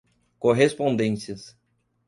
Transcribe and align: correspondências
correspondências 0.39 1.55